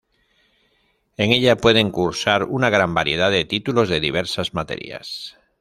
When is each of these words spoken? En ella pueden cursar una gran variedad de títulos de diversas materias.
En 1.15 1.31
ella 1.31 1.57
pueden 1.57 1.91
cursar 1.91 2.45
una 2.45 2.71
gran 2.71 2.95
variedad 2.95 3.29
de 3.29 3.45
títulos 3.45 3.87
de 3.87 3.99
diversas 3.99 4.55
materias. 4.55 5.37